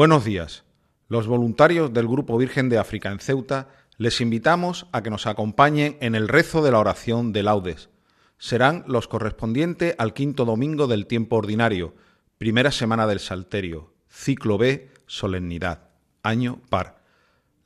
Buenos 0.00 0.24
días. 0.24 0.64
Los 1.08 1.26
voluntarios 1.26 1.92
del 1.92 2.08
Grupo 2.08 2.38
Virgen 2.38 2.70
de 2.70 2.78
África 2.78 3.12
en 3.12 3.18
Ceuta 3.18 3.68
les 3.98 4.22
invitamos 4.22 4.86
a 4.92 5.02
que 5.02 5.10
nos 5.10 5.26
acompañen 5.26 5.98
en 6.00 6.14
el 6.14 6.26
rezo 6.26 6.62
de 6.62 6.70
la 6.70 6.78
oración 6.78 7.34
de 7.34 7.42
laudes. 7.42 7.90
Serán 8.38 8.82
los 8.86 9.08
correspondientes 9.08 9.94
al 9.98 10.14
quinto 10.14 10.46
domingo 10.46 10.86
del 10.86 11.06
tiempo 11.06 11.36
ordinario, 11.36 11.94
primera 12.38 12.70
semana 12.70 13.06
del 13.06 13.20
Salterio, 13.20 13.92
ciclo 14.08 14.56
B, 14.56 14.88
solemnidad, 15.04 15.90
año 16.22 16.62
par. 16.70 17.04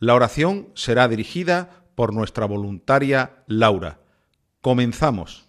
La 0.00 0.16
oración 0.16 0.70
será 0.74 1.06
dirigida 1.06 1.84
por 1.94 2.12
nuestra 2.12 2.46
voluntaria 2.46 3.44
Laura. 3.46 4.00
Comenzamos. 4.60 5.46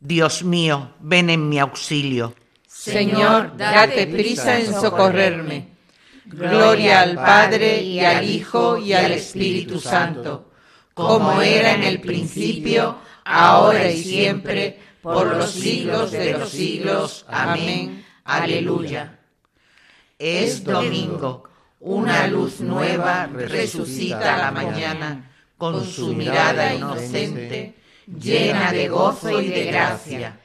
Dios 0.00 0.44
mío, 0.44 0.94
ven 1.00 1.28
en 1.28 1.50
mi 1.50 1.58
auxilio. 1.58 2.32
Señor, 2.78 3.56
date 3.56 4.06
prisa 4.06 4.60
en 4.60 4.72
socorrerme. 4.72 5.68
Gloria 6.26 7.00
al 7.00 7.16
Padre 7.16 7.82
y 7.82 7.98
al 7.98 8.28
Hijo 8.28 8.78
y 8.78 8.92
al 8.92 9.10
Espíritu 9.10 9.80
Santo, 9.80 10.52
como 10.94 11.42
era 11.42 11.74
en 11.74 11.82
el 11.82 12.00
principio, 12.00 12.98
ahora 13.24 13.90
y 13.90 14.00
siempre, 14.00 14.78
por 15.02 15.26
los 15.36 15.50
siglos 15.50 16.12
de 16.12 16.38
los 16.38 16.50
siglos. 16.50 17.26
Amén. 17.28 18.04
Aleluya. 18.24 19.18
Es 20.16 20.62
domingo, 20.62 21.48
una 21.80 22.28
luz 22.28 22.60
nueva 22.60 23.26
resucita 23.26 24.36
la 24.36 24.52
mañana, 24.52 25.32
con 25.56 25.84
su 25.84 26.14
mirada 26.14 26.72
inocente, 26.74 27.74
llena 28.06 28.70
de 28.70 28.88
gozo 28.88 29.40
y 29.40 29.48
de 29.48 29.64
gracia. 29.64 30.38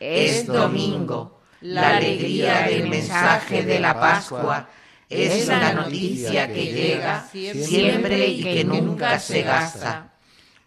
Es 0.00 0.46
domingo, 0.46 1.33
la 1.64 1.96
alegría 1.96 2.66
del 2.68 2.90
mensaje 2.90 3.62
de 3.62 3.80
la 3.80 3.98
Pascua 3.98 4.68
es 5.08 5.48
la 5.48 5.72
noticia 5.72 6.46
que 6.52 6.66
llega 6.66 7.26
siempre 7.30 8.26
y 8.28 8.42
que 8.42 8.64
nunca 8.64 9.18
se 9.18 9.42
gasta. 9.42 10.12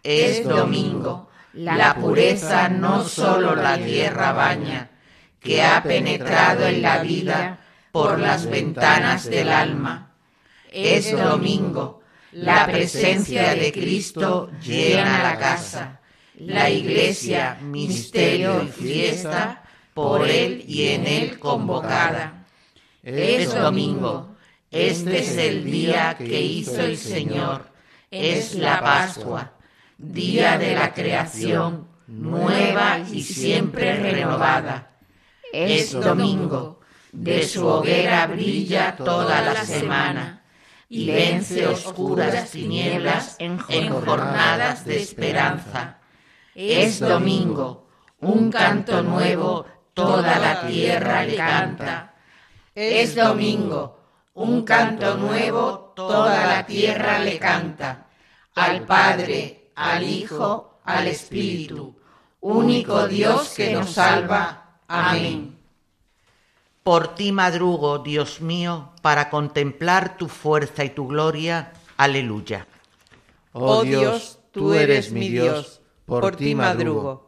Es 0.02 0.42
domingo, 0.42 1.30
la 1.52 1.94
pureza 1.94 2.68
no 2.68 3.04
solo 3.04 3.54
la 3.54 3.78
tierra 3.78 4.32
baña, 4.32 4.90
que 5.38 5.62
ha 5.62 5.84
penetrado 5.84 6.66
en 6.66 6.82
la 6.82 6.98
vida 6.98 7.60
por 7.92 8.18
las 8.18 8.46
ventanas 8.46 9.30
del 9.30 9.50
alma. 9.50 10.14
Es 10.68 11.16
domingo, 11.16 12.02
la 12.32 12.66
presencia 12.66 13.54
de 13.54 13.70
Cristo 13.70 14.50
llena 14.60 15.22
la 15.22 15.38
casa, 15.38 16.00
la 16.34 16.68
iglesia, 16.68 17.56
misterio 17.62 18.64
y 18.64 18.66
fiesta, 18.66 19.62
por 19.98 20.28
Él 20.28 20.64
y 20.68 20.90
en 20.90 21.08
Él 21.08 21.40
convocada. 21.40 22.46
Es 23.02 23.52
domingo, 23.52 24.36
este 24.70 25.18
es 25.18 25.36
el 25.36 25.64
día 25.64 26.16
que 26.16 26.40
hizo 26.40 26.80
el 26.82 26.96
Señor, 26.96 27.66
es 28.08 28.54
la 28.54 28.80
Pascua, 28.80 29.54
día 29.96 30.56
de 30.56 30.76
la 30.76 30.94
creación, 30.94 31.88
nueva 32.06 33.00
y 33.12 33.24
siempre 33.24 33.96
renovada. 33.96 34.92
Es 35.52 35.90
domingo, 35.90 36.78
de 37.10 37.42
su 37.48 37.66
hoguera 37.66 38.24
brilla 38.28 38.94
toda 38.94 39.42
la 39.42 39.64
semana 39.64 40.44
y 40.88 41.10
vence 41.10 41.66
oscuras 41.66 42.52
tinieblas 42.52 43.34
en 43.40 43.58
jornadas 43.58 44.84
de 44.84 45.02
esperanza. 45.02 45.98
Es 46.54 47.00
domingo, 47.00 47.88
un 48.20 48.52
canto 48.52 49.02
nuevo 49.02 49.66
toda 49.98 50.38
la 50.38 50.66
tierra 50.66 51.24
le 51.24 51.36
canta. 51.36 52.14
Es 52.74 53.16
domingo, 53.16 53.98
un 54.34 54.62
canto 54.62 55.16
nuevo, 55.16 55.92
toda 55.96 56.46
la 56.46 56.66
tierra 56.66 57.18
le 57.18 57.38
canta. 57.38 58.06
Al 58.54 58.82
Padre, 58.82 59.70
al 59.74 60.04
Hijo, 60.04 60.80
al 60.84 61.08
Espíritu, 61.08 61.96
único 62.40 63.08
Dios 63.08 63.54
que 63.56 63.72
nos 63.72 63.90
salva. 63.90 64.78
Amén. 64.86 65.58
Por 66.84 67.14
ti 67.14 67.32
madrugo, 67.32 67.98
Dios 67.98 68.40
mío, 68.40 68.92
para 69.02 69.28
contemplar 69.28 70.16
tu 70.16 70.28
fuerza 70.28 70.84
y 70.84 70.90
tu 70.90 71.08
gloria. 71.08 71.72
Aleluya. 71.96 72.66
Oh 73.52 73.82
Dios, 73.82 74.38
tú 74.52 74.72
eres 74.72 75.10
mi 75.10 75.28
Dios, 75.28 75.80
por 76.06 76.36
ti 76.36 76.54
madrugo. 76.54 77.27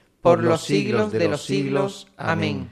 por 0.21 0.43
los 0.43 0.63
siglos 0.63 1.11
de 1.11 1.27
los 1.27 1.43
siglos. 1.43 2.07
Amén. 2.17 2.69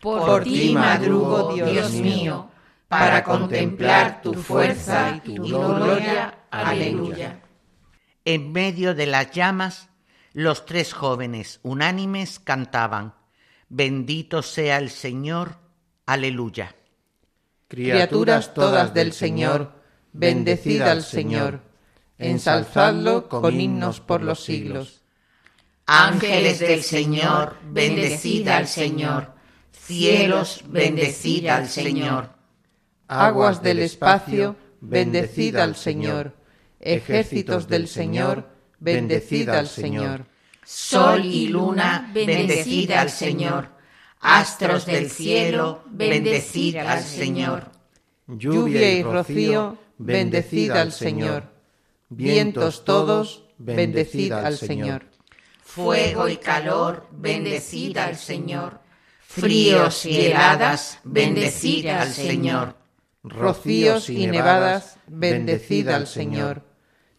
Por, 0.00 0.44
ti 0.44 0.72
madrugo, 0.72 1.52
Dios 1.54 1.92
mío, 1.92 2.50
para 2.88 3.22
contemplar 3.22 4.22
tu 4.22 4.34
fuerza 4.34 5.20
y 5.24 5.34
tu 5.34 5.42
gloria. 5.44 6.38
Aleluya. 6.50 7.40
En 8.24 8.52
medio 8.52 8.94
de 8.94 9.06
las 9.06 9.30
llamas, 9.30 9.88
los 10.32 10.64
tres 10.66 10.92
jóvenes 10.92 11.60
unánimes 11.62 12.38
cantaban, 12.38 13.14
Bendito 13.72 14.42
sea 14.42 14.78
el 14.78 14.90
Señor. 14.90 15.56
Aleluya. 16.04 16.74
Criaturas 17.68 18.52
todas 18.52 18.92
del 18.94 19.12
Señor, 19.12 19.72
bendecid 20.12 20.82
al 20.82 21.04
Señor, 21.04 21.60
ensalzadlo 22.18 23.28
con 23.28 23.60
himnos 23.60 24.00
por 24.00 24.22
los 24.22 24.42
siglos. 24.42 24.99
Ángeles 25.92 26.60
del 26.60 26.84
Señor, 26.84 27.56
bendecid 27.64 28.46
al 28.46 28.68
Señor. 28.68 29.32
Cielos, 29.72 30.62
bendecid 30.68 31.48
al 31.48 31.68
Señor. 31.68 32.30
Aguas 33.08 33.60
del 33.60 33.80
espacio, 33.80 34.54
bendecid 34.80 35.56
al 35.56 35.74
Señor. 35.74 36.36
Ejércitos 36.78 37.66
del 37.66 37.88
Señor, 37.88 38.48
bendecid 38.78 39.48
al 39.48 39.66
Señor. 39.66 40.26
Sol 40.64 41.24
y 41.24 41.48
luna, 41.48 42.08
bendecid 42.14 42.92
al 42.92 43.10
Señor. 43.10 43.70
Astros 44.20 44.86
del 44.86 45.10
cielo, 45.10 45.82
bendecid 45.86 46.76
al 46.76 47.02
Señor. 47.02 47.72
Lluvia 48.28 48.92
y 48.92 49.02
rocío, 49.02 49.76
bendecid 49.98 50.70
al 50.70 50.92
Señor. 50.92 51.52
Vientos 52.10 52.84
todos, 52.84 53.42
bendecid 53.58 54.30
al 54.30 54.56
Señor 54.56 55.09
fuego 55.74 56.28
y 56.28 56.36
calor, 56.36 57.06
bendecid 57.12 57.96
al 57.98 58.16
Señor. 58.16 58.80
Fríos 59.20 60.04
y 60.04 60.26
heladas, 60.26 60.98
bendecid 61.04 61.86
al 61.86 62.12
Señor. 62.12 62.76
Rocíos 63.22 64.10
y 64.10 64.26
nevadas, 64.26 64.96
bendecid 65.06 65.88
al 65.88 66.08
Señor. 66.08 66.64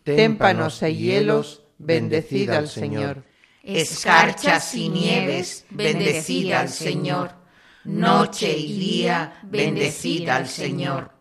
Témpanos 0.03 0.81
y 0.81 0.95
hielos, 0.95 1.63
bendecid 1.77 2.49
al 2.49 2.67
Señor. 2.67 3.23
Escarchas 3.63 4.75
y 4.75 4.89
nieves, 4.89 5.65
bendecid 5.69 6.51
al 6.51 6.67
Señor. 6.67 7.31
Noche 7.85 8.51
y 8.57 8.77
día, 8.77 9.39
bendecid 9.43 10.27
al 10.27 10.47
Señor. 10.49 11.11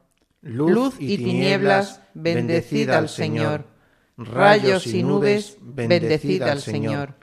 Luz 0.42 0.96
y 0.98 1.16
tinieblas, 1.16 2.00
bendecid 2.14 2.90
al 2.90 3.08
Señor. 3.08 3.66
Rayos 4.16 4.86
y 4.88 5.02
nubes, 5.04 5.56
bendecid 5.60 6.42
al 6.42 6.60
Señor. 6.60 7.19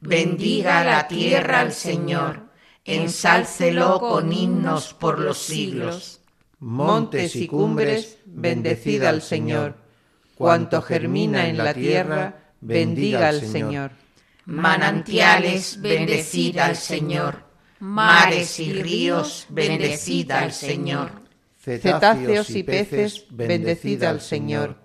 Bendiga 0.00 0.84
la 0.84 1.08
tierra 1.08 1.60
al 1.60 1.72
Señor, 1.72 2.42
ensálcelo 2.84 3.98
con 3.98 4.32
himnos 4.32 4.94
por 4.94 5.18
los 5.18 5.38
siglos. 5.38 6.20
Montes 6.60 7.34
y 7.34 7.46
cumbres, 7.46 8.18
bendecid 8.24 9.02
al 9.02 9.22
Señor. 9.22 9.76
Cuanto 10.36 10.82
germina 10.82 11.48
en 11.48 11.58
la 11.58 11.74
tierra, 11.74 12.52
bendiga 12.60 13.28
al 13.28 13.40
Señor. 13.40 13.90
Manantiales, 14.44 15.80
bendecid 15.80 16.58
al 16.58 16.76
Señor. 16.76 17.44
Mares 17.80 18.60
y 18.60 18.72
ríos, 18.72 19.46
bendecid 19.48 20.30
al 20.30 20.52
Señor. 20.52 21.10
Cetáceos 21.60 22.50
y 22.50 22.62
peces, 22.62 23.26
bendecid 23.30 24.04
al 24.04 24.20
Señor. 24.20 24.76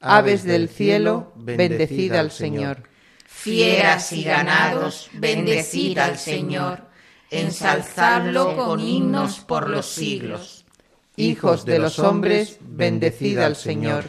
Aves 0.00 0.44
del 0.44 0.68
cielo, 0.68 1.32
bendecid 1.36 2.12
al 2.12 2.30
Señor 2.30 2.93
fieras 3.34 4.12
y 4.12 4.24
ganados, 4.24 5.10
bendecid 5.12 5.98
al 5.98 6.16
Señor, 6.16 6.88
ensalzadlo 7.30 8.56
con 8.56 8.80
himnos 8.80 9.40
por 9.40 9.68
los 9.68 9.86
siglos. 9.86 10.64
Hijos 11.16 11.66
de 11.66 11.78
los 11.78 11.98
hombres, 11.98 12.58
bendecid 12.60 13.38
al 13.38 13.56
Señor, 13.56 14.04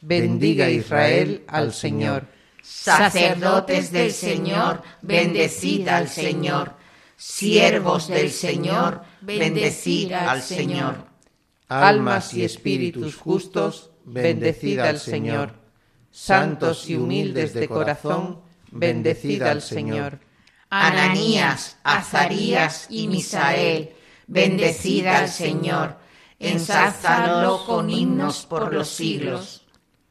bendiga 0.00 0.68
Israel 0.68 1.44
al 1.46 1.72
Señor. 1.72 2.26
Sacerdotes 2.60 3.92
del 3.92 4.10
Señor, 4.10 4.82
bendecid 5.00 5.86
al 5.88 6.08
Señor. 6.08 6.74
Siervos 7.16 8.08
del 8.08 8.32
Señor, 8.32 9.02
bendecid 9.20 10.12
al 10.12 10.42
Señor. 10.42 11.06
Almas 11.68 12.34
y 12.34 12.42
espíritus 12.44 13.14
justos, 13.16 13.90
bendecid 14.04 14.80
al 14.80 14.98
Señor. 14.98 15.54
Santos 16.10 16.90
y 16.90 16.96
humildes 16.96 17.54
de 17.54 17.68
corazón, 17.68 18.42
bendecid 18.72 19.42
al 19.42 19.62
Señor. 19.62 20.18
Ananías, 20.70 21.78
Azarías 21.84 22.86
y 22.90 23.06
Misael, 23.06 23.90
bendecid 24.26 25.06
al 25.06 25.28
Señor, 25.28 25.98
ensalzadlo 26.38 27.64
con 27.66 27.90
himnos 27.90 28.46
por 28.46 28.72
los 28.72 28.88
siglos. 28.88 29.66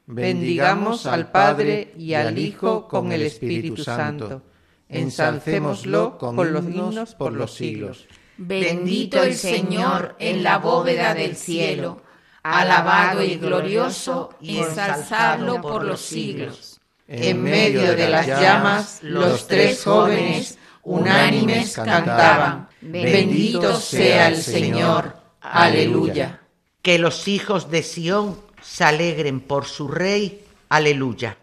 Bendigamos 0.06 1.06
al 1.06 1.32
Padre 1.32 1.94
y 1.98 2.14
al 2.14 2.38
Hijo 2.38 2.88
con 2.88 3.12
el 3.12 3.24
Espíritu 3.24 3.84
Santo. 3.84 4.44
Ensalcémoslo 4.88 6.18
con 6.18 6.54
los 6.54 6.66
himnos 6.66 7.16
por 7.16 7.34
los 7.34 7.54
siglos. 7.54 8.08
Bendito 8.38 9.24
el 9.24 9.36
Señor 9.36 10.16
en 10.20 10.44
la 10.44 10.58
bóveda 10.58 11.14
del 11.14 11.36
cielo, 11.36 12.02
alabado 12.44 13.24
y 13.24 13.38
glorioso, 13.38 14.32
ensalzadlo 14.42 15.62
por 15.62 15.84
los 15.86 16.02
siglos. 16.02 16.71
En 17.14 17.44
medio 17.44 17.94
de 17.94 18.08
las 18.08 18.26
llamas, 18.26 19.00
los 19.02 19.46
tres 19.46 19.84
jóvenes 19.84 20.58
unánimes 20.84 21.76
cantaban, 21.76 22.70
Bendito 22.80 23.76
sea 23.76 24.30
el 24.30 24.38
Señor. 24.38 25.18
Aleluya. 25.42 26.40
Que 26.82 26.98
los 26.98 27.28
hijos 27.28 27.70
de 27.70 27.84
Sión 27.84 28.40
se 28.62 28.86
alegren 28.86 29.42
por 29.42 29.66
su 29.66 29.90
rey. 29.90 30.46
Aleluya. 30.70 31.38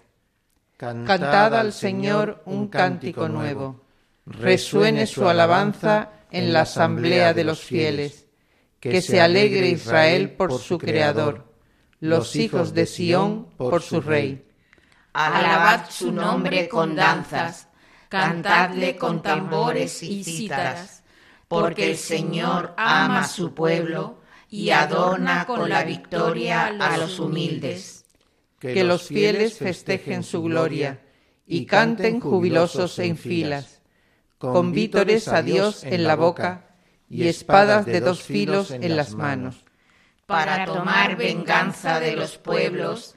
Cantad 0.79 1.55
al 1.55 1.75
Señor 1.75 2.43
un 2.47 2.69
cántico 2.69 3.29
nuevo. 3.29 3.82
Resuene 4.25 5.06
su 5.06 5.29
alabanza 5.29 6.12
en 6.31 6.55
la 6.55 6.62
asamblea 6.62 7.35
de 7.35 7.44
los 7.44 7.61
fieles. 7.61 8.25
Que 8.81 9.03
se 9.03 9.20
alegre 9.20 9.69
Israel 9.69 10.31
por 10.31 10.59
su 10.59 10.79
Creador, 10.79 11.44
los 12.00 12.37
hijos 12.37 12.73
de 12.73 12.87
Sión 12.87 13.49
por 13.59 13.82
su 13.82 14.00
Rey. 14.00 14.47
Alabad 15.12 15.90
su 15.90 16.12
nombre 16.12 16.69
con 16.69 16.94
danzas, 16.94 17.69
cantadle 18.08 18.96
con 18.96 19.22
tambores 19.22 20.02
y 20.02 20.22
cítaras, 20.22 21.02
porque 21.49 21.90
el 21.90 21.96
Señor 21.96 22.75
ama 22.76 23.20
a 23.20 23.28
su 23.28 23.55
pueblo 23.55 24.20
y 24.50 24.70
adorna 24.70 25.46
con 25.46 25.69
la 25.69 25.84
victoria 25.84 26.66
a 26.66 26.96
los 26.96 27.19
humildes. 27.19 28.05
Que 28.58 28.84
los 28.84 29.05
fieles 29.05 29.58
festejen 29.58 30.22
su 30.22 30.43
gloria 30.43 31.00
y 31.46 31.64
canten 31.66 32.20
jubilosos 32.20 32.99
en 32.99 33.16
filas, 33.16 33.81
con 34.38 34.72
vítores 34.72 35.28
a 35.28 35.43
Dios 35.43 35.84
en 35.84 36.05
la 36.05 36.16
boca 36.16 36.69
y 37.08 37.26
espadas 37.26 37.87
de 37.87 38.00
dos 38.00 38.22
filos 38.22 38.70
en 38.70 38.96
las 38.96 39.14
manos. 39.14 39.64
Para 40.26 40.66
tomar 40.66 41.16
venganza 41.16 42.00
de 42.00 42.14
los 42.14 42.37
pueblos 42.37 43.16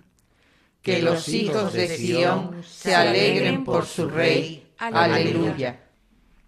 que 0.81 1.01
los 1.01 1.27
hijos 1.29 1.73
de 1.73 1.87
Sión 1.87 2.63
se 2.67 2.95
alegren 2.95 3.63
por 3.63 3.85
su 3.85 4.09
Rey. 4.09 4.67
Aleluya. 4.77 5.79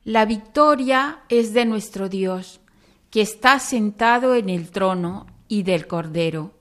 La 0.03 0.25
victoria 0.25 1.19
es 1.29 1.53
de 1.53 1.65
nuestro 1.65 2.09
Dios, 2.09 2.59
que 3.09 3.21
está 3.21 3.59
sentado 3.59 4.35
en 4.35 4.49
el 4.49 4.69
trono 4.69 5.27
y 5.47 5.63
del 5.63 5.87
Cordero. 5.87 6.51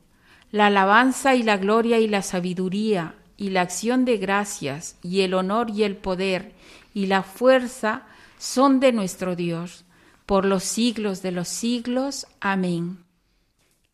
La 0.51 0.67
alabanza 0.67 1.35
y 1.35 1.43
la 1.43 1.57
gloria 1.57 1.99
y 1.99 2.09
la 2.09 2.23
sabiduría 2.23 3.15
y 3.37 3.51
la 3.51 3.63
acción 3.63 4.05
de 4.05 4.19
gracias 4.19 4.97
y 5.03 5.23
el 5.23 5.35
honor 5.35 5.71
y 5.71 5.83
el 5.83 5.97
poder 5.97 6.53
y 6.95 7.07
la 7.07 7.23
fuerza 7.23 8.07
son 8.39 8.81
de 8.81 8.93
nuestro 8.93 9.35
Dios, 9.35 9.85
por 10.27 10.45
los 10.45 10.63
siglos 10.63 11.23
de 11.23 11.33
los 11.33 11.49
siglos. 11.49 12.27
Amén. 12.41 13.05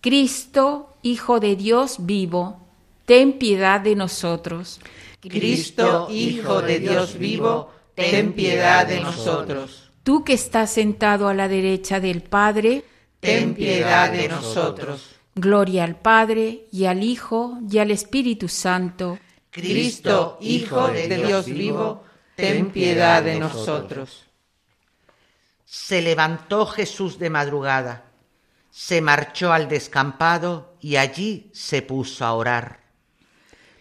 Cristo, 0.01 0.97
Hijo 1.03 1.39
de 1.39 1.55
Dios 1.55 1.97
vivo, 2.01 2.68
ten 3.09 3.39
piedad 3.39 3.81
de 3.81 3.97
nosotros. 3.97 4.81
Cristo, 5.23 6.09
Hijo 6.11 6.61
de 6.61 6.79
Dios 6.79 7.17
vivo, 7.17 7.73
ten 7.95 8.35
piedad 8.35 8.87
de 8.87 9.01
nosotros. 9.01 9.91
Tú 10.03 10.25
que 10.25 10.35
estás 10.35 10.71
sentado 10.73 11.27
a 11.27 11.33
la 11.33 11.49
derecha 11.49 12.01
del 12.01 12.23
Padre, 12.23 12.85
ten 13.19 13.55
piedad 13.55 14.13
de 14.13 14.29
nosotros. 14.29 15.17
Gloria 15.35 15.85
al 15.85 15.97
Padre 15.97 16.67
y 16.71 16.85
al 16.85 17.03
Hijo 17.03 17.59
y 17.71 17.79
al 17.79 17.93
Espíritu 17.93 18.47
Santo. 18.47 19.19
Cristo, 19.51 20.37
Hijo 20.43 20.89
de 20.89 21.09
Dios 21.09 21.47
vivo, 21.47 22.05
ten 22.37 22.71
piedad 22.71 23.23
de 23.23 23.41
nosotros. 23.41 24.27
Se 25.65 26.03
levantó 26.03 26.67
Jesús 26.67 27.19
de 27.19 27.31
madrugada, 27.31 28.05
se 28.71 29.01
marchó 29.01 29.51
al 29.51 29.67
descampado 29.67 30.75
y 30.83 30.97
allí 30.97 31.51
se 31.55 31.81
puso 31.81 32.27
a 32.27 32.35
orar. 32.35 32.78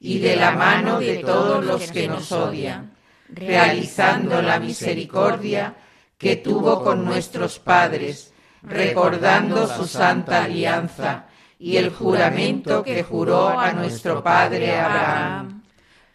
y 0.00 0.18
de 0.18 0.36
la 0.36 0.52
mano 0.52 0.98
de 0.98 1.18
todos 1.18 1.64
los 1.64 1.92
que 1.92 2.08
nos 2.08 2.32
odian, 2.32 2.96
realizando 3.28 4.40
la 4.40 4.58
misericordia 4.58 5.74
que 6.16 6.36
tuvo 6.36 6.82
con 6.82 7.04
nuestros 7.04 7.58
padres, 7.58 8.32
recordando 8.62 9.68
su 9.68 9.86
santa 9.86 10.44
alianza 10.44 11.26
y 11.58 11.76
el 11.76 11.90
juramento 11.90 12.82
que 12.82 13.02
juró 13.02 13.58
a 13.58 13.72
nuestro 13.72 14.22
padre 14.22 14.78
Abraham, 14.78 15.62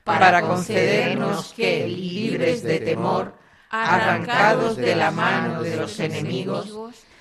para 0.04 0.42
concedernos 0.42 1.54
que, 1.54 1.88
libres 1.88 2.64
de 2.64 2.80
temor, 2.80 3.36
arrancados 3.70 4.78
de 4.78 4.96
la 4.96 5.12
mano 5.12 5.62
de 5.62 5.76
los 5.76 6.00
enemigos, 6.00 6.74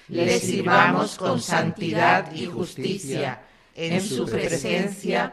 le 0.09 0.39
sirvamos 0.39 1.17
con 1.17 1.41
santidad 1.41 2.33
y 2.33 2.47
justicia 2.47 3.43
en 3.75 4.01
su 4.01 4.27
presencia 4.27 5.33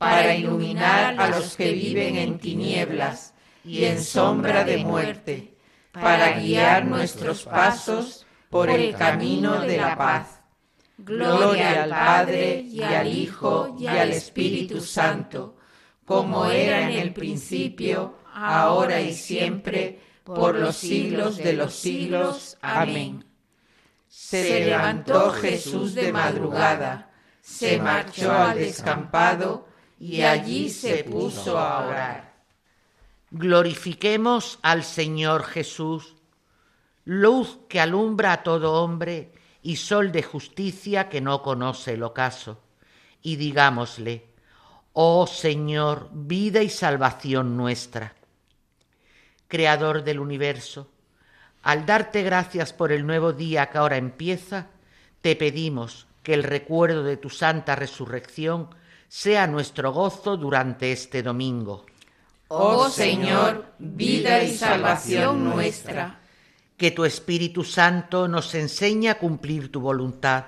para 0.00 0.34
iluminar 0.34 1.14
a 1.18 1.28
los 1.28 1.58
que 1.58 1.72
viven 1.72 2.16
en 2.16 2.38
tinieblas 2.38 3.34
y 3.62 3.84
en 3.84 4.02
sombra 4.02 4.64
de 4.64 4.78
muerte, 4.78 5.58
para 5.92 6.40
guiar 6.40 6.86
nuestros 6.86 7.44
pasos 7.44 8.24
por 8.48 8.70
el 8.70 8.94
camino 8.94 9.60
de 9.60 9.76
la 9.76 9.98
paz. 9.98 10.40
Gloria 10.96 11.82
al 11.82 11.90
Padre 11.90 12.60
y 12.60 12.82
al 12.82 13.08
Hijo 13.08 13.76
y 13.78 13.88
al 13.88 14.12
Espíritu 14.12 14.80
Santo, 14.80 15.58
como 16.06 16.46
era 16.46 16.90
en 16.90 16.98
el 16.98 17.12
principio, 17.12 18.20
ahora 18.32 19.02
y 19.02 19.12
siempre, 19.12 20.00
por 20.24 20.54
los 20.54 20.76
siglos 20.76 21.36
de 21.36 21.52
los 21.52 21.74
siglos. 21.74 22.56
Amén. 22.62 23.26
Se 24.08 24.64
levantó 24.64 25.30
Jesús 25.32 25.94
de 25.94 26.10
madrugada, 26.10 27.10
se 27.42 27.76
marchó 27.76 28.32
al 28.32 28.58
descampado 28.58 29.68
y 30.00 30.22
allí 30.22 30.70
se 30.70 31.04
puso 31.04 31.58
a 31.58 31.86
orar. 31.86 32.32
Glorifiquemos 33.30 34.58
al 34.62 34.82
Señor 34.82 35.44
Jesús, 35.44 36.16
luz 37.04 37.58
que 37.68 37.80
alumbra 37.80 38.32
a 38.32 38.42
todo 38.42 38.82
hombre 38.82 39.34
y 39.62 39.76
sol 39.76 40.10
de 40.10 40.22
justicia 40.22 41.10
que 41.10 41.20
no 41.20 41.42
conoce 41.42 41.92
el 41.92 42.02
ocaso. 42.02 42.58
Y 43.22 43.36
digámosle, 43.36 44.24
oh 44.94 45.26
Señor, 45.26 46.08
vida 46.12 46.62
y 46.62 46.70
salvación 46.70 47.58
nuestra. 47.58 48.14
Creador 49.48 50.02
del 50.02 50.18
universo, 50.18 50.88
al 51.62 51.84
darte 51.84 52.22
gracias 52.22 52.72
por 52.72 52.90
el 52.90 53.06
nuevo 53.06 53.34
día 53.34 53.68
que 53.68 53.76
ahora 53.76 53.98
empieza, 53.98 54.68
te 55.20 55.36
pedimos 55.36 56.06
que 56.22 56.32
el 56.32 56.42
recuerdo 56.42 57.02
de 57.02 57.18
tu 57.18 57.28
santa 57.28 57.76
resurrección 57.76 58.70
sea 59.10 59.48
nuestro 59.48 59.92
gozo 59.92 60.36
durante 60.36 60.92
este 60.92 61.20
domingo. 61.20 61.84
Oh 62.46 62.88
Señor, 62.88 63.74
vida 63.80 64.44
y 64.44 64.56
salvación 64.56 65.44
nuestra. 65.44 66.20
Que 66.76 66.92
tu 66.92 67.04
Espíritu 67.04 67.64
Santo 67.64 68.28
nos 68.28 68.54
enseñe 68.54 69.08
a 69.08 69.18
cumplir 69.18 69.72
tu 69.72 69.80
voluntad 69.80 70.44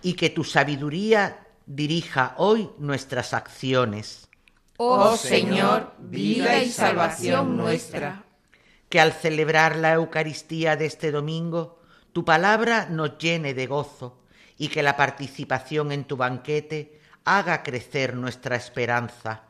y 0.00 0.14
que 0.14 0.30
tu 0.30 0.44
sabiduría 0.44 1.48
dirija 1.66 2.36
hoy 2.38 2.70
nuestras 2.78 3.34
acciones. 3.34 4.28
Oh 4.76 5.16
Señor, 5.16 5.92
vida 5.98 6.62
y 6.62 6.70
salvación 6.70 7.56
nuestra 7.56 8.22
que 8.88 9.00
al 9.00 9.12
celebrar 9.12 9.76
la 9.76 9.94
Eucaristía 9.94 10.76
de 10.76 10.86
este 10.86 11.10
domingo, 11.10 11.80
tu 12.12 12.24
palabra 12.24 12.86
nos 12.88 13.18
llene 13.18 13.54
de 13.54 13.66
gozo 13.66 14.22
y 14.56 14.68
que 14.68 14.82
la 14.82 14.96
participación 14.96 15.92
en 15.92 16.04
tu 16.04 16.16
banquete 16.16 16.97
haga 17.36 17.62
crecer 17.62 18.16
nuestra 18.16 18.56
esperanza. 18.56 19.42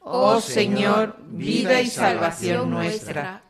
Oh 0.00 0.40
Señor, 0.42 1.16
vida 1.20 1.80
y 1.80 1.88
salvación 1.88 2.70
nuestra. 2.70 3.42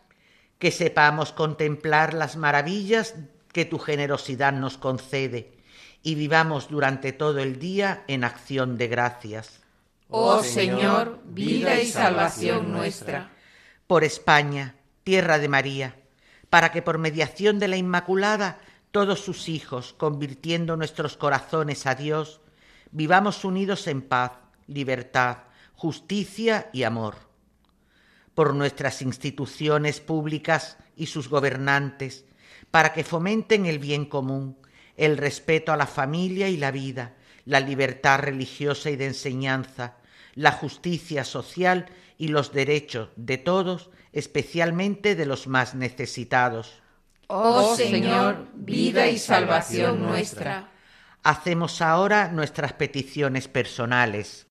Que 0.61 0.71
sepamos 0.71 1.33
contemplar 1.33 2.15
las 2.15 2.37
maravillas 2.37 3.17
que 3.53 3.65
tu 3.65 3.79
generosidad 3.79 4.53
nos 4.53 4.79
concede 4.79 5.59
y 6.05 6.15
vivamos 6.15 6.69
durante 6.69 7.13
todo 7.13 7.41
el 7.41 7.59
día 7.59 8.05
en 8.07 8.23
acción 8.23 8.79
de 8.79 8.87
gracias. 8.87 9.61
Oh 10.09 10.43
Señor, 10.45 11.19
vida 11.25 11.81
y 11.81 11.87
salvación 11.87 12.71
nuestra. 12.71 13.33
Por 13.89 14.05
España, 14.05 14.77
tierra 15.03 15.39
de 15.39 15.49
María, 15.49 15.97
para 16.49 16.71
que 16.71 16.83
por 16.83 16.99
mediación 16.99 17.59
de 17.59 17.67
la 17.69 17.77
Inmaculada 17.77 18.61
todos 18.93 19.19
sus 19.19 19.49
hijos, 19.49 19.93
convirtiendo 19.99 20.77
nuestros 20.77 21.17
corazones 21.17 21.87
a 21.87 21.97
Dios, 21.97 22.41
vivamos 22.95 23.45
unidos 23.45 23.87
en 23.89 24.01
paz, 24.01 24.33
libertad, 24.67 25.39
justicia 25.75 26.71
y 26.73 26.85
amor. 26.85 27.17
Por 28.35 28.55
nuestras 28.55 29.03
instituciones 29.03 30.01
públicas 30.01 30.79
y 30.97 31.07
sus 31.07 31.29
gobernantes, 31.29 32.25
para 32.71 32.95
que 32.95 33.05
fomenten 33.05 33.67
el 33.67 33.79
bien 33.79 34.07
común, 34.07 34.57
el 34.97 35.19
respeto 35.19 35.73
a 35.73 35.77
la 35.77 35.87
familia 35.87 36.49
y 36.49 36.57
la 36.57 36.71
vida, 36.71 37.15
la 37.45 37.61
libertad 37.61 38.21
religiosa 38.21 38.91
y 38.91 38.97
de 38.97 39.07
enseñanza, 39.07 39.99
la 40.35 40.53
justicia 40.53 41.25
social 41.25 41.87
y 42.17 42.29
los 42.29 42.53
derechos 42.53 43.11
de 43.17 43.39
todos 43.39 43.91
especialmente 44.13 45.17
de 45.17 45.27
los 45.27 45.49
más 45.49 45.75
necesitados. 45.75 46.81
Oh 47.27 47.75
Señor, 47.75 48.47
vida 48.55 49.09
y 49.09 49.19
salvación 49.19 50.01
nuestra. 50.01 50.71
Hacemos 51.27 51.81
ahora 51.81 52.29
nuestras 52.29 52.75
peticiones 52.75 53.49
personales. 53.49 54.47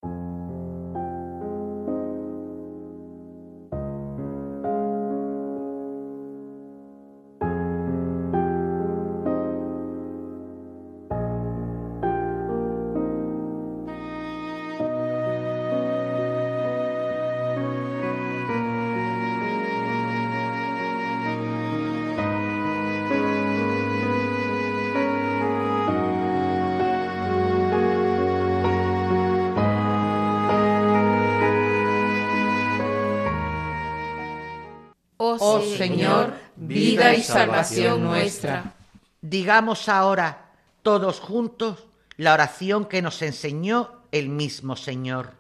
Señor, 35.78 36.34
vida 36.56 37.14
y 37.14 37.24
salvación 37.24 38.04
nuestra. 38.04 38.74
Digamos 39.22 39.90
ahora, 39.90 40.52
todos 40.82 41.20
juntos, 41.20 41.86
la 42.18 42.34
oración 42.34 42.86
que 42.86 43.02
nos 43.02 43.22
enseñó 43.22 44.04
el 44.12 44.30
mismo 44.30 44.76
Señor. 44.76 45.34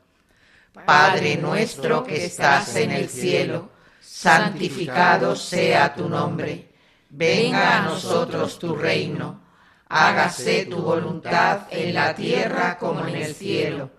Padre 0.86 1.38
nuestro 1.38 2.03
que 2.03 2.25
estás 2.25 2.75
en 2.75 2.92
el 2.92 3.10
cielo, 3.10 3.70
santificado 4.01 5.36
sea 5.36 5.94
tu 5.94 6.10
nombre. 6.10 6.70
Venga 7.10 7.77
a 7.77 7.82
nosotros 7.82 8.58
tu 8.58 8.75
reino. 8.75 9.42
Hágase 9.88 10.65
tu 10.65 10.77
voluntad 10.77 11.68
en 11.70 11.94
la 11.94 12.15
tierra 12.15 12.77
como 12.80 13.06
en 13.08 13.15
el 13.15 13.36
cielo. 13.36 13.92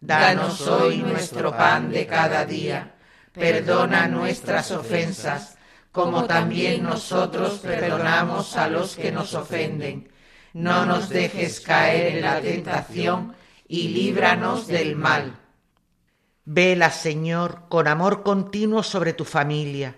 Danos 0.00 0.60
hoy 0.68 0.98
nuestro 0.98 1.50
pan 1.56 1.90
de 1.90 2.06
cada 2.06 2.44
día 2.44 2.94
perdona 3.32 4.08
nuestras 4.08 4.70
ofensas, 4.70 5.56
como 5.92 6.24
también 6.26 6.84
nosotros 6.84 7.58
perdonamos 7.58 8.56
a 8.56 8.68
los 8.68 8.96
que 8.96 9.10
nos 9.10 9.34
ofenden. 9.34 10.10
No 10.52 10.86
nos 10.86 11.08
dejes 11.08 11.60
caer 11.60 12.16
en 12.16 12.22
la 12.22 12.40
tentación 12.40 13.34
y 13.66 13.88
líbranos 13.88 14.66
del 14.66 14.96
mal. 14.96 15.38
Vela, 16.44 16.90
Señor, 16.90 17.62
con 17.68 17.88
amor 17.88 18.22
continuo 18.22 18.82
sobre 18.82 19.12
tu 19.12 19.24
familia. 19.24 19.96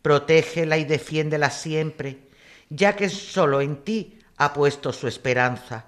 Protégela 0.00 0.78
y 0.78 0.84
defiéndela 0.84 1.50
siempre, 1.50 2.28
ya 2.68 2.96
que 2.96 3.08
sólo 3.08 3.60
en 3.60 3.84
ti 3.84 4.18
ha 4.36 4.52
puesto 4.52 4.92
su 4.92 5.06
esperanza. 5.06 5.86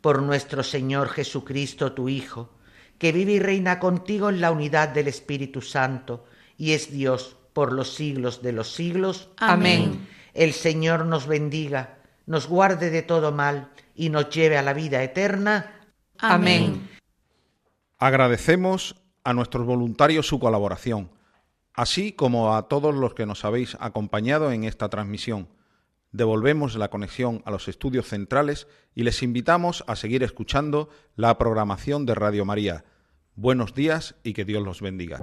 Por 0.00 0.22
nuestro 0.22 0.62
Señor 0.62 1.08
Jesucristo, 1.08 1.92
tu 1.92 2.08
Hijo, 2.08 2.50
que 2.98 3.10
vive 3.10 3.32
y 3.32 3.38
reina 3.40 3.78
contigo 3.80 4.28
en 4.28 4.40
la 4.40 4.52
unidad 4.52 4.88
del 4.88 5.08
Espíritu 5.08 5.60
Santo, 5.60 6.24
y 6.56 6.72
es 6.72 6.92
Dios 6.92 7.36
por 7.52 7.72
los 7.72 7.94
siglos 7.94 8.42
de 8.42 8.52
los 8.52 8.72
siglos. 8.72 9.30
Amén. 9.38 10.08
El 10.34 10.52
Señor 10.52 11.06
nos 11.06 11.26
bendiga, 11.26 11.98
nos 12.26 12.48
guarde 12.48 12.90
de 12.90 13.02
todo 13.02 13.32
mal 13.32 13.70
y 13.94 14.08
nos 14.08 14.30
lleve 14.30 14.56
a 14.56 14.62
la 14.62 14.72
vida 14.72 15.02
eterna. 15.02 15.80
Amén. 16.18 16.88
Agradecemos 17.98 18.96
a 19.24 19.32
nuestros 19.34 19.66
voluntarios 19.66 20.26
su 20.26 20.38
colaboración, 20.38 21.10
así 21.74 22.12
como 22.12 22.56
a 22.56 22.68
todos 22.68 22.94
los 22.94 23.14
que 23.14 23.26
nos 23.26 23.44
habéis 23.44 23.76
acompañado 23.80 24.52
en 24.52 24.64
esta 24.64 24.88
transmisión. 24.88 25.48
Devolvemos 26.10 26.74
la 26.76 26.88
conexión 26.88 27.42
a 27.46 27.50
los 27.50 27.68
estudios 27.68 28.08
centrales 28.08 28.66
y 28.94 29.02
les 29.04 29.22
invitamos 29.22 29.84
a 29.86 29.96
seguir 29.96 30.22
escuchando 30.22 30.90
la 31.16 31.38
programación 31.38 32.04
de 32.04 32.14
Radio 32.14 32.44
María. 32.44 32.84
Buenos 33.34 33.74
días 33.74 34.14
y 34.22 34.34
que 34.34 34.44
Dios 34.44 34.62
los 34.62 34.82
bendiga. 34.82 35.20